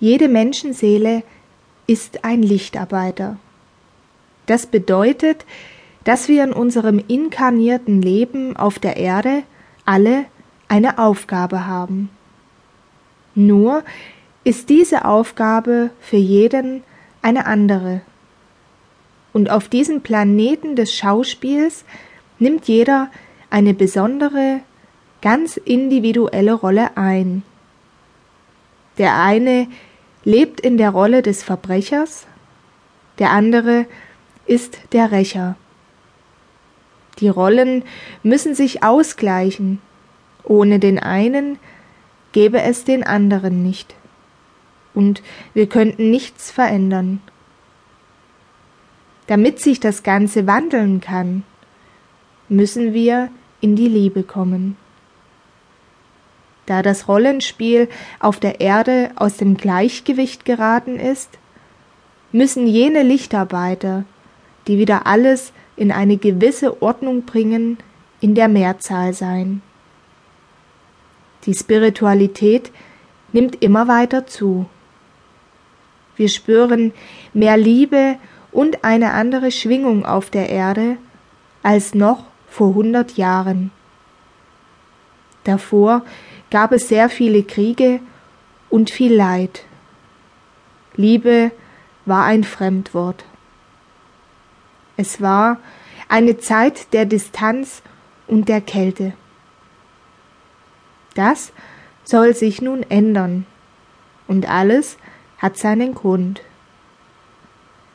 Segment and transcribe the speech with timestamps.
[0.00, 1.22] Jede Menschenseele
[1.86, 3.36] ist ein Lichtarbeiter.
[4.46, 5.44] Das bedeutet,
[6.04, 9.42] dass wir in unserem inkarnierten Leben auf der Erde
[9.84, 10.24] alle
[10.68, 12.10] eine Aufgabe haben.
[13.34, 13.82] Nur
[14.44, 16.82] ist diese Aufgabe für jeden
[17.20, 18.00] eine andere.
[19.32, 21.84] Und auf diesem Planeten des Schauspiels
[22.38, 23.10] nimmt jeder
[23.50, 24.60] eine besondere,
[25.22, 27.42] ganz individuelle Rolle ein.
[28.96, 29.68] Der eine
[30.28, 32.26] lebt in der Rolle des Verbrechers,
[33.18, 33.86] der andere
[34.44, 35.56] ist der Rächer.
[37.18, 37.82] Die Rollen
[38.22, 39.80] müssen sich ausgleichen,
[40.44, 41.58] ohne den einen
[42.32, 43.94] gäbe es den anderen nicht,
[44.92, 45.22] und
[45.54, 47.22] wir könnten nichts verändern.
[49.28, 51.42] Damit sich das Ganze wandeln kann,
[52.50, 53.30] müssen wir
[53.62, 54.76] in die Liebe kommen.
[56.68, 57.88] Da das Rollenspiel
[58.20, 61.30] auf der Erde aus dem Gleichgewicht geraten ist,
[62.30, 64.04] müssen jene Lichtarbeiter,
[64.66, 67.78] die wieder alles in eine gewisse Ordnung bringen,
[68.20, 69.62] in der Mehrzahl sein.
[71.46, 72.70] Die Spiritualität
[73.32, 74.66] nimmt immer weiter zu.
[76.16, 76.92] Wir spüren
[77.32, 78.16] mehr Liebe
[78.52, 80.98] und eine andere Schwingung auf der Erde
[81.62, 83.70] als noch vor hundert Jahren.
[85.44, 86.02] Davor
[86.50, 88.00] gab es sehr viele Kriege
[88.70, 89.64] und viel Leid.
[90.94, 91.52] Liebe
[92.06, 93.24] war ein Fremdwort.
[94.96, 95.58] Es war
[96.08, 97.82] eine Zeit der Distanz
[98.26, 99.12] und der Kälte.
[101.14, 101.52] Das
[102.04, 103.46] soll sich nun ändern,
[104.26, 104.96] und alles
[105.38, 106.42] hat seinen Grund.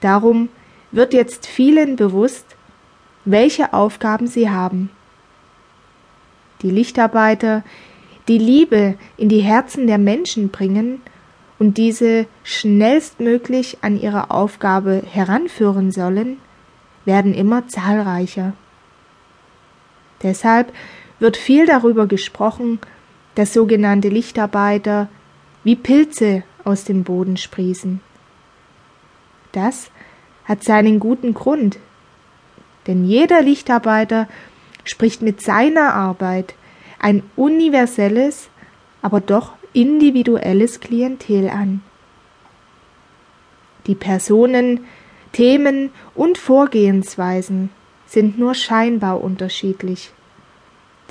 [0.00, 0.48] Darum
[0.90, 2.44] wird jetzt vielen bewusst,
[3.24, 4.90] welche Aufgaben sie haben.
[6.62, 7.62] Die Lichtarbeiter,
[8.28, 11.02] die Liebe in die Herzen der Menschen bringen
[11.58, 16.38] und diese schnellstmöglich an ihre Aufgabe heranführen sollen,
[17.04, 18.54] werden immer zahlreicher.
[20.22, 20.72] Deshalb
[21.18, 22.78] wird viel darüber gesprochen,
[23.34, 25.08] dass sogenannte Lichtarbeiter
[25.64, 28.00] wie Pilze aus dem Boden sprießen.
[29.52, 29.90] Das
[30.44, 31.78] hat seinen guten Grund.
[32.86, 34.28] Denn jeder Lichtarbeiter
[34.84, 36.54] spricht mit seiner Arbeit
[37.04, 38.48] ein universelles,
[39.02, 41.82] aber doch individuelles Klientel an.
[43.86, 44.86] Die Personen,
[45.30, 47.68] Themen und Vorgehensweisen
[48.06, 50.12] sind nur scheinbar unterschiedlich.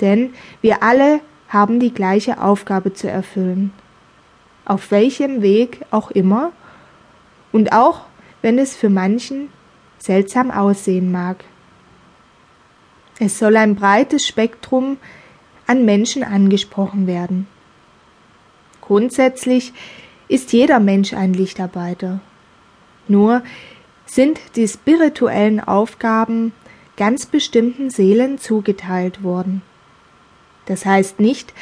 [0.00, 3.72] Denn wir alle haben die gleiche Aufgabe zu erfüllen.
[4.64, 6.50] Auf welchem Weg auch immer
[7.52, 8.06] und auch
[8.42, 9.48] wenn es für manchen
[9.98, 11.44] seltsam aussehen mag.
[13.20, 14.96] Es soll ein breites Spektrum
[15.66, 17.46] an Menschen angesprochen werden.
[18.80, 19.72] Grundsätzlich
[20.28, 22.20] ist jeder Mensch ein Lichtarbeiter.
[23.08, 23.42] Nur
[24.06, 26.52] sind die spirituellen Aufgaben
[26.96, 29.62] ganz bestimmten Seelen zugeteilt worden.
[30.66, 31.52] Das heißt nicht,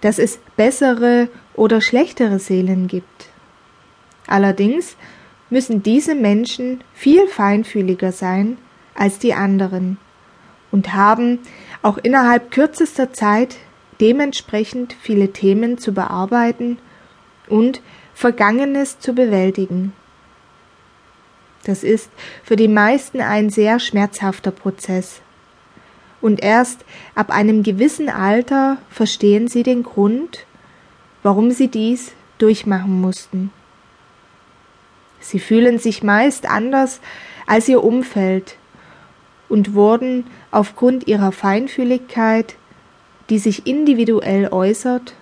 [0.00, 3.28] dass es bessere oder schlechtere Seelen gibt.
[4.26, 4.96] Allerdings
[5.50, 8.58] müssen diese Menschen viel feinfühliger sein
[8.94, 9.98] als die anderen
[10.70, 11.38] und haben
[11.86, 13.58] auch innerhalb kürzester Zeit
[14.00, 16.78] dementsprechend viele Themen zu bearbeiten
[17.48, 17.80] und
[18.12, 19.92] Vergangenes zu bewältigen.
[21.62, 22.10] Das ist
[22.42, 25.20] für die meisten ein sehr schmerzhafter Prozess.
[26.20, 30.44] Und erst ab einem gewissen Alter verstehen sie den Grund,
[31.22, 33.52] warum sie dies durchmachen mussten.
[35.20, 37.00] Sie fühlen sich meist anders
[37.46, 38.56] als ihr Umfeld
[39.48, 42.56] und wurden aufgrund ihrer Feinfühligkeit,
[43.30, 45.14] die sich individuell äußert,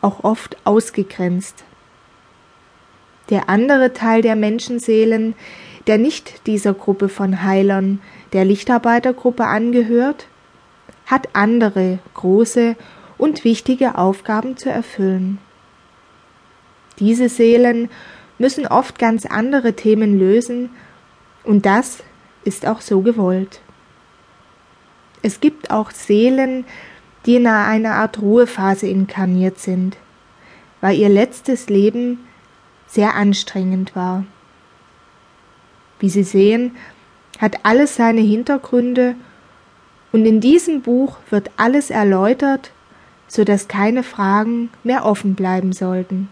[0.00, 1.64] auch oft ausgegrenzt.
[3.28, 5.34] Der andere Teil der Menschenseelen,
[5.86, 8.00] der nicht dieser Gruppe von Heilern,
[8.32, 10.26] der Lichtarbeitergruppe angehört,
[11.06, 12.76] hat andere große
[13.18, 15.38] und wichtige Aufgaben zu erfüllen.
[16.98, 17.88] Diese Seelen
[18.38, 20.70] müssen oft ganz andere Themen lösen,
[21.42, 22.02] und das
[22.44, 23.60] ist auch so gewollt.
[25.22, 26.64] Es gibt auch Seelen,
[27.26, 29.96] die in einer Art Ruhephase inkarniert sind,
[30.80, 32.20] weil ihr letztes Leben
[32.86, 34.24] sehr anstrengend war.
[35.98, 36.76] Wie Sie sehen,
[37.38, 39.14] hat alles seine Hintergründe
[40.12, 42.72] und in diesem Buch wird alles erläutert,
[43.28, 46.28] so dass keine Fragen mehr offen bleiben sollten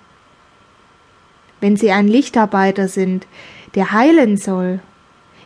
[1.61, 3.27] wenn sie ein Lichtarbeiter sind,
[3.75, 4.81] der heilen soll,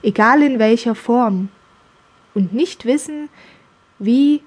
[0.02, 1.49] egal in welcher Form,
[2.34, 3.28] und nicht wissen,
[3.99, 4.43] wie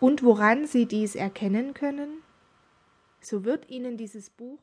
[0.00, 2.22] und woran sie dies erkennen können,
[3.20, 4.58] so wird ihnen dieses Buch